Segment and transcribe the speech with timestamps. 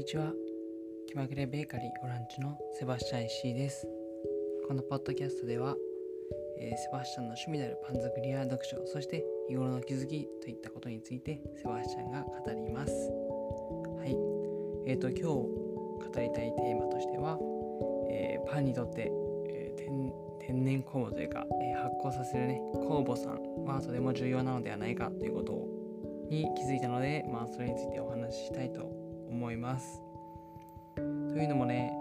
[0.00, 0.32] にちは。
[1.08, 3.86] 気まぐれベーカリーオランチのセバスチャン石井です。
[4.66, 5.76] このポッドキャストでは、
[6.58, 12.92] えー、セバスチャンの趣味であるパン作りや読書そして日頃の気づきといったことについてセバスチャンが語ります。
[13.98, 14.16] はい。
[14.86, 15.44] えーと今日語
[16.00, 17.38] りたいテーマとしては、
[18.10, 19.12] えー、パンにとって、
[19.50, 25.68] えー、天然酵母というか、えー、発酵させるね酵母さんはとても重要なのではないかということ
[26.30, 28.99] に気づいたので、まあ、それについてお話ししたいと
[29.30, 30.02] 思います。
[30.96, 31.92] というのもね、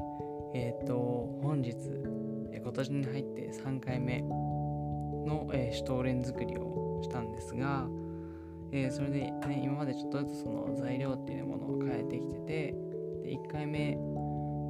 [0.53, 0.95] えっ、と、
[1.41, 1.75] 本日、
[2.61, 7.87] 今年に入って3回目の、えー、シュトーレン作りをしたんですが、
[8.71, 12.75] えー、それで、ね、今までちょっとずつその材料っていうものを変えてきてて、
[13.23, 13.95] で1回目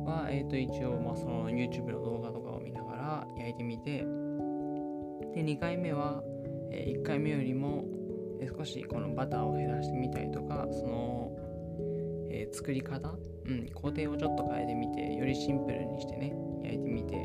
[0.05, 4.00] は、えー、と一応、まあ、その YouTube の動画とかを見ながら焼いてみて、
[5.36, 6.23] で2回目は、
[6.72, 7.86] えー、1回目よりも、
[8.58, 11.31] 少しこのバターを減らしてみたりとか、その
[12.30, 17.16] えー、作り方、うん、工程をちょっと変えてみて、よりシンプルにしてね、焼いてみて、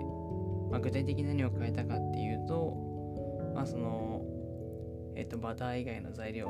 [0.71, 2.75] まあ、具体的に何を変えたかっていうと、
[3.55, 4.23] まあその、
[5.17, 6.49] えっ、ー、と、バター以外の材料、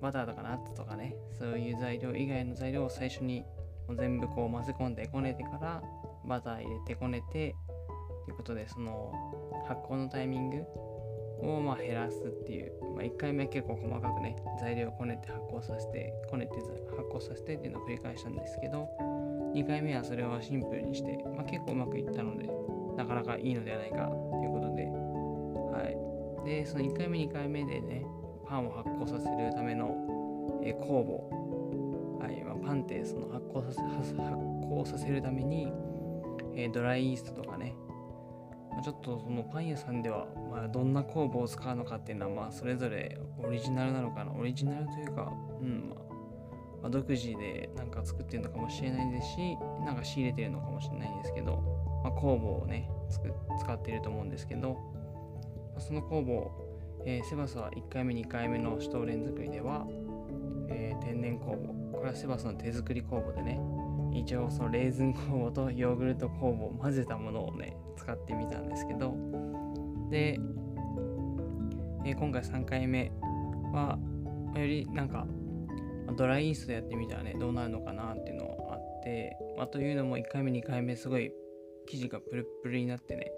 [0.00, 3.44] バターとかナッツとかね、そういう材料以外の材料を最初に
[3.86, 5.82] もう全部こう混ぜ込んでこねてから、
[6.26, 7.54] バター入れてこねて、
[8.24, 9.12] ということで、その
[9.68, 10.64] 発酵のタイミング
[11.40, 16.64] をま減らすっていう、まあ、1回目結構細かくね材料をこねて発酵させてこねて発
[17.12, 18.88] 酵させてっていうのを繰り返したんですけど
[19.54, 22.48] 2回目はそれをシンプルにして、まあ、結構うまくいったので
[22.96, 24.02] なかなかいいのではないかと
[24.42, 26.14] いうことではい。
[26.44, 28.04] でその1回目2回目でね
[28.46, 35.72] パンを発酵させるための、えー、酵母、はいまあ、パンってその発酵させ発酵させるために、
[36.54, 37.74] えー、ドライイーストとかね
[38.82, 44.32] ちょっとそのパン屋さんでは、まあ、どんな酵母を使うのかっていうのは、まあ、それぞれオリジナルなのかな。
[44.32, 45.92] オリジナルというか、うん、
[46.80, 51.56] まあ、独自でなんか作ってるのかもしれないですし、なんか仕入れてるのかもしれないんですけど、
[52.04, 52.88] まあ、酵母をね、
[53.60, 54.74] 使っていると思うんですけど、
[55.74, 59.84] まあ、その酵母を、えー、セバスは1回目、2回目のシュトーレン作りでは、
[60.68, 63.58] えー、天然酵母、これはセバスの手作り酵母でね、
[64.14, 69.14] 一応そのレーズン酵母とヨーグルト酵母を混ぜたものをね使ってみたんですけど
[70.14, 70.38] で、
[72.06, 73.10] えー、今回3回目
[73.72, 73.98] は
[74.54, 75.26] よりなんか
[76.16, 81.32] ドライイーストでやってみたらねどうなるのかなっていうのがあって、まあ、というのも1回目2回目すごい
[81.88, 83.32] 生地がプルプルになってね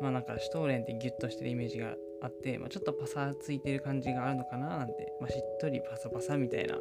[0.00, 6.80] まあなんかシュトーレンってギュッとしてるイメージがあって、まあ、ちょっとパサついてる感じがあるのかななんて、まあ、しっとりパサパサみたいな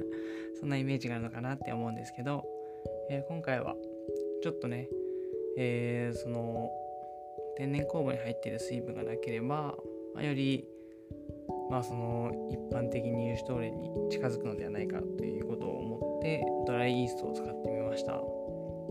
[0.58, 2.42] そんなイメージがあるのかなって思うんですけど、
[3.10, 3.76] えー、今回は
[4.42, 4.88] ちょっとね、
[5.58, 6.70] えー、その
[7.56, 9.74] 天然酵母に入っている水分がなければ、
[10.14, 10.66] まあ、より
[11.70, 18.12] まあその一般的に油脂トーレンに近づくのではないかということを思ってドライイーストを使ってみました。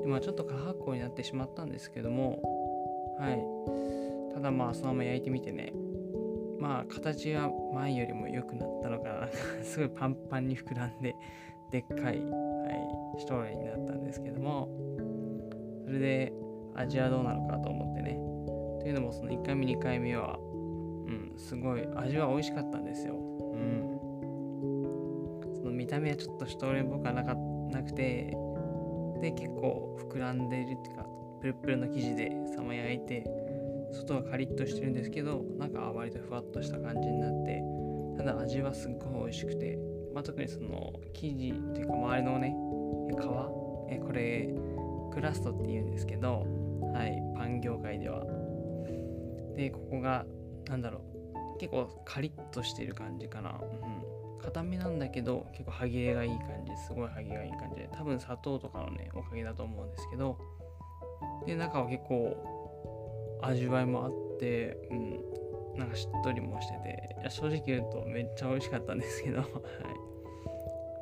[0.02, 2.42] でまあちょっと過発酵になってしまったんですけども
[3.20, 4.34] はい。
[4.34, 5.74] ただまあそのまま焼いてみてね
[6.58, 9.30] まあ形は前よりも良くなったのかな。
[9.64, 11.16] すごいパンパンに膨らんで
[11.72, 14.70] でっかい、はい、シュトーレンになったんですけども
[15.86, 16.34] それで
[16.76, 18.29] 味はどうなのかと思ってね
[18.80, 23.16] というのもその1回目2回目はうんすごい味は美味しかったんですよ。
[23.16, 23.18] う
[23.58, 24.00] ん。
[25.56, 27.36] その見た目はちょっとシュトーレンっぽくはなか
[27.72, 28.36] なくて
[29.22, 31.06] で結構膨らんでるっていうか
[31.42, 33.26] プルプルの生地でさま焼いて
[33.92, 37.62] 外はカリッとしてるんですけど中は割とふわっとした感じになって
[38.18, 39.78] ただ味はすっごい美味しくて、
[40.14, 42.56] まあ、特にその生地っていうか周りのね
[43.10, 44.54] 皮えこれ
[45.14, 46.46] クラストって言うんですけど
[46.94, 48.24] はいパン業界では
[49.60, 50.26] でここが
[50.70, 51.02] なんだろ
[51.56, 51.60] う。
[51.60, 53.60] 結構カリッとしてる感じかな。
[53.60, 54.42] うん。
[54.42, 60.38] 固めなんだけど結構歯切れがいい感じすごい歯切れがいい感じで多分砂糖とかのねおかげだと思うんですけど。
[61.46, 62.38] で中は結構
[63.42, 64.94] 味わいもあって、う
[65.76, 69.46] ん、なんかしっとりもしてて、いや正直言うとめっちゃ美味しかったんですけど、 は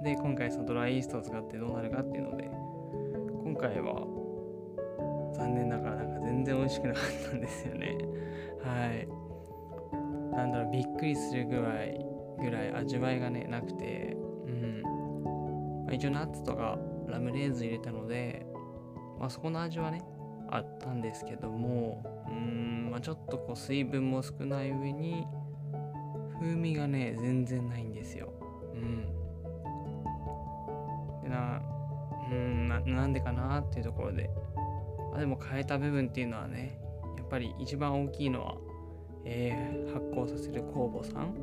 [0.01, 0.04] い。
[0.04, 2.50] で、今回そのドライイーストを使ってどうなるかっていうので、
[3.44, 4.06] 今回は
[5.38, 7.98] 残念ながらなんか全然美味しくなかったんですよね。
[8.63, 9.07] はい。
[10.36, 12.00] なんだろう、びっくりするぐらい、
[12.39, 14.81] ぐらい味わいがね、なくて、うん。
[15.86, 18.45] まあ、一応ナッツとかラムレーズ入れたので、
[19.19, 20.01] まあそこの味はね、
[20.50, 25.25] あったんですけどもうん、まあ、ちょっとこう水分も少ない上に
[26.40, 28.31] 風味がね全然ないんですよ
[28.74, 29.06] うん
[31.24, 31.62] でな
[32.31, 34.30] うんななんでかなっていうところで、
[35.12, 36.80] まあ、でも変えた部分っていうのはね
[37.18, 38.56] やっぱり一番大きいのは、
[39.25, 41.33] えー、発酵させる酵母さん。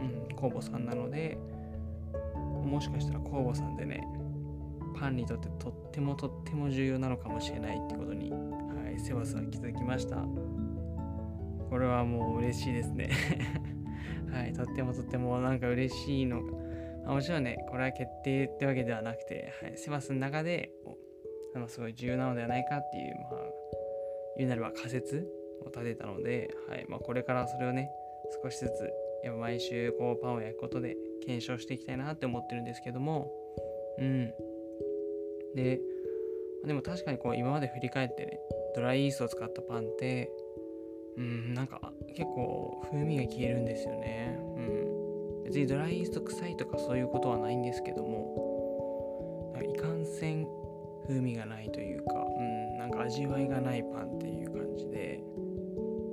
[0.00, 1.36] うん酵母さんなので
[2.64, 4.06] もしかしたら酵母さんでね
[4.98, 8.36] パンにとってとってもとっても重要なのかもしれないってことに、は
[8.96, 10.16] い、セバスは気づきました。
[11.70, 13.10] これはもう嬉しいですね。
[14.32, 16.52] はいとってもとってもなんか嬉しいのが、
[17.06, 20.72] あ、もちろんねこれは決定ってわけではなくて、はい、セバスの中で
[21.58, 23.40] あのすごい重要なのではないかっていうまあ
[24.36, 25.26] 言うなれば仮説
[25.60, 27.90] を立てたので、はいまあ、これからそれをね
[28.42, 28.70] 少しずつ
[29.24, 30.96] やっぱ毎週こうパンを焼くことで
[31.26, 33.30] 検証していきたいなって思ってるんですけども
[33.98, 34.32] うん。
[35.56, 35.80] で
[36.64, 38.38] でも確かにこう今まで振り返ってね
[38.76, 40.30] ドライイーストを使ったパンって
[41.16, 44.38] うんなんか結構風味が消えるんですよね。
[44.56, 45.42] うん。
[45.44, 50.46] 別にドライイースト臭いとかそういうことはないんですけどもいかんせん
[51.08, 55.20] 風味がないというかうんなんか味わいがないパンっていう感じで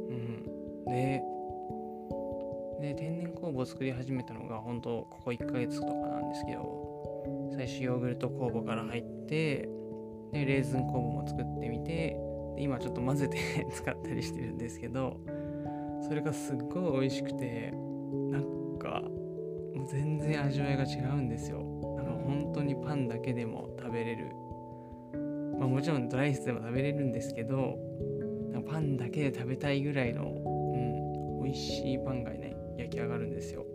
[0.09, 0.85] うん。
[0.85, 1.21] で
[2.81, 9.67] で天然酵母を作り始めたのが本当ここ1ヶ月とかなんですけど最初ヨーグルト酵母から入って
[10.31, 12.17] でレーズン酵母も作ってみて
[12.55, 15.19] で今ちょっと混ぜて 使ったりしてるんですけど
[16.01, 17.71] それがすっごい美味しくて
[18.31, 19.01] なんか
[19.75, 21.59] もう全然味わいが違うんですよ。
[21.97, 24.31] なんか本当にパンだけでも食べれる
[25.59, 27.77] まあもちろんドライスでも食べれるんですけど
[28.67, 33.65] パンだけで食べたいぐらいの、うん、美味しいパンがね焼き上がるんですよ。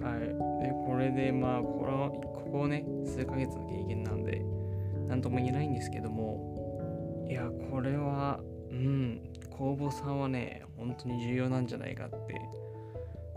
[0.00, 0.20] はい。
[0.20, 4.42] で、これでまあ、これは、ここね、数ヶ月の経験なんで、
[5.08, 12.40] なんとも言えないんですけども、いや、これは、うん、工房さんはね、本当に重要なんじゃないかって。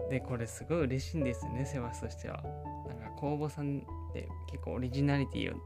[0.10, 2.44] で、これすごい嬉しいんですよね、セバスとしては。
[2.88, 3.80] なんか工房さん
[4.10, 5.57] って結構オリジナリティを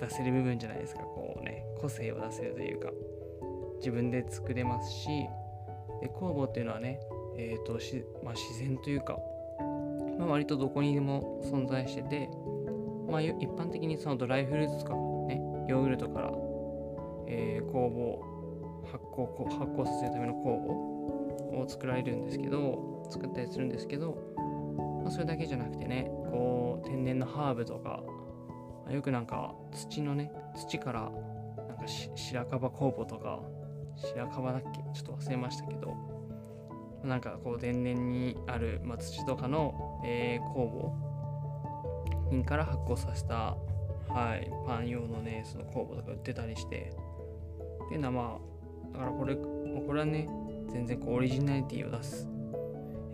[0.00, 2.90] 出せる部分じゃないですか、こうね、個性を出せるというか、
[3.78, 5.08] 自分で作れますし、
[6.00, 7.00] で工房っていうのはね、
[7.36, 9.18] えーとしまあ、自然というか、
[10.18, 12.30] まあ、割とどこにでも存在してて、
[13.08, 16.32] まあ、一般的にそのドライフルーツとかねヨーグルトから、
[17.26, 18.36] えー、酵母
[18.90, 20.58] 発酵発酵させるための酵
[21.52, 24.16] 母を作られるんですけど作ったりするんですけど、
[25.02, 28.02] まあ、それだけじゃなくてねこう天然のハーブとか、
[28.90, 31.10] よくなんか土のね土から
[31.68, 33.40] なんか白樺酵母とか
[33.96, 34.80] 白樺だっけ？
[34.94, 35.94] ちょっと忘れましたけど
[37.04, 40.92] なんかこう天然にある、まあ、土とかの、えー、酵母
[42.30, 43.56] 品から発酵させた、
[44.08, 46.92] はい、パン用のねその酵母とか売ってたりして
[47.84, 48.38] っていうのはま
[48.92, 50.28] あだからこれこれはね
[50.70, 52.28] 全然こうオリジナリティを出す、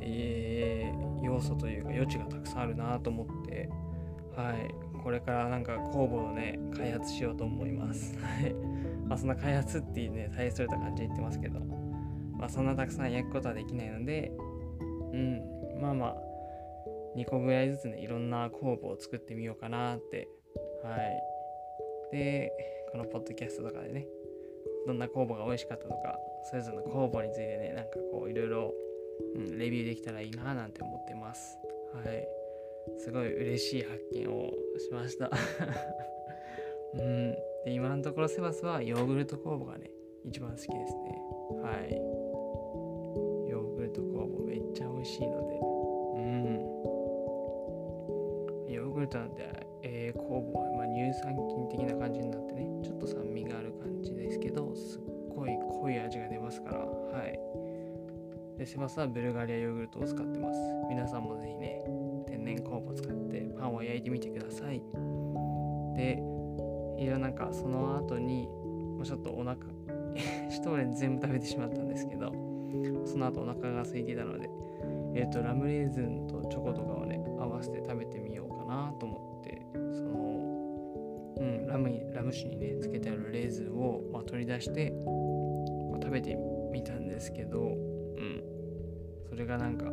[0.00, 3.68] えー、要素というか余地がたくさんあるなと思って
[4.36, 4.74] はい。
[5.02, 8.16] これからなんか酵母をね開発しようと思います
[9.06, 11.60] まあそんな開発っていうね大それた感じで言ってますけど
[12.42, 14.32] まあ、そんなたくさん焼くことはできないので、
[15.12, 16.16] うん、まあまあ、
[17.16, 20.26] 2個ぐらいずつね、いろんな酵母を作ってみようかなって。
[20.82, 22.16] はい。
[22.16, 22.50] で、
[22.90, 24.08] このポッドキャストとかでね、
[24.88, 26.18] どんな酵母が美味しかったとか、
[26.50, 28.74] それぞれの酵母についてね、なんかこう、いろいろ、
[29.56, 31.56] レビューできたらいいななんて思ってます。
[31.94, 32.26] はい。
[32.98, 35.30] すごい嬉しい発見をしました。
[36.94, 37.32] うん。
[37.64, 39.90] で、今のところセバスはヨーグルト酵母がね、
[40.24, 41.22] 一番好きですね。
[41.62, 41.94] はい
[43.50, 45.02] ヨーグルト工房めっちゃ美。
[45.02, 45.58] 味しいので、
[46.14, 46.20] う
[48.70, 48.72] ん。
[48.72, 49.42] ヨーグルトなんて、
[49.82, 55.00] えー、酵母は、まあ、乳酸菌的な感じになってね、ちょっと酸味がある感じですけど、すっ
[55.34, 57.38] ごい濃い味が出ますから、はい。
[58.58, 60.58] で、セバスはブルガリアヨーグルトを使ってます。
[60.88, 61.84] 皆さんもぜひね、
[62.42, 64.82] 天然酵母を使ってパンを焼いてみてください。
[65.96, 66.22] で、
[66.98, 69.56] いや、なんかその後に、もうちょっとお腹、
[70.50, 72.32] シュトーレン全部食べてしまったんですけど、
[73.04, 74.50] その後お腹が空いていたので、
[75.14, 84.90] えっ、ー、と、ラムレーズンとチョコとかをね、合わせて食べてみようかなと思って、その、うん、ラム、ラム酒にね、つけてあるレーズンを、まあ、取り出して、
[85.90, 86.36] まあ、食べて
[86.72, 88.42] みたんですけど、うん、
[89.28, 89.86] それがなんか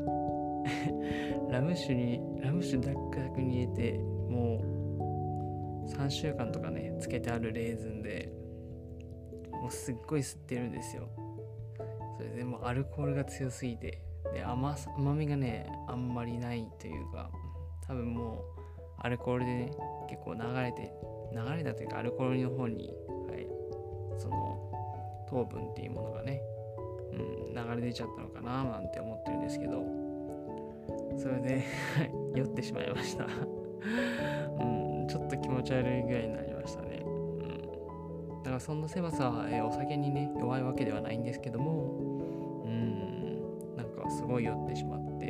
[1.52, 8.32] ラム酒に、ラム酒ダックダックに入れて、もう、3週間とかね、つけてあるレーズンで、
[9.52, 11.10] もうすっごい吸ってるんですよ。
[12.18, 14.02] それでもアルコールが強すぎて、
[14.34, 17.30] で甘甘みがねあんまりないというか
[17.88, 18.40] 多分もう
[19.00, 19.72] アルコールでね
[20.10, 20.94] 結構流れて
[21.34, 22.94] 流れたというかアルコールの方に、
[23.30, 23.48] はい、
[24.18, 26.42] その糖分っていうものがね、
[27.14, 29.84] うん、流れ出ちゃったのかななんて思ってるんですけど
[31.20, 31.64] それで
[32.36, 33.26] 酔ってしまいました。
[33.26, 37.10] うん、ちょっと気持ち悪いぐらいになりましたね、う
[38.40, 45.28] ん、だからそんな狭さは、えお酒にね弱いわけではないんですけどもうんなんかすごい酔ってしまって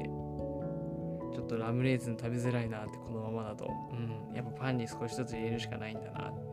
[1.33, 6.49] ちょっとラムレーズン食べづらいなってこのままだと、うん、やっぱパンに少しずつ入れるしかないんだなって。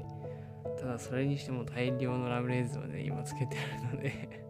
[0.79, 4.47] ただそれにしても大量のラムレーズンをね今つけてあるので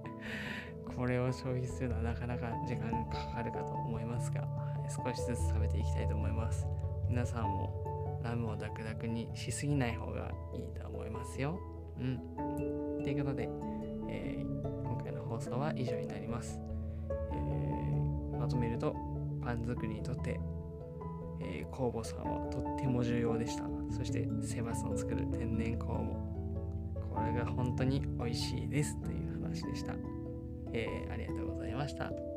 [0.94, 4.46] これを消費するのはなかなか時間がかかるかと思いますが
[4.88, 6.66] 少しずつ食べていきたいと思います。
[7.08, 11.58] 皆さんもラムをダクダクにしすぎない方がいいと思いますよ。
[11.98, 13.02] うん。
[13.02, 13.48] ということで、
[14.08, 16.58] えー、今回の放送は以上になります、
[17.32, 18.94] えー、まとめると
[19.42, 20.40] パン作りにとって、
[21.40, 23.64] えー、酵母さんはとっても重要でした。
[23.90, 26.36] そしてセバスの作る天然酵母。
[27.14, 29.00] これが本当に美味しいです。
[29.00, 29.94] という話でした、
[30.72, 32.35] えー、ありがとうございました。